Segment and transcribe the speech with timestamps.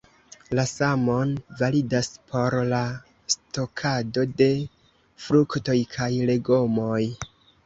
[0.59, 2.79] La samon validas por la
[3.35, 4.49] stokado de
[5.27, 6.99] fruktoj kaj legomoj.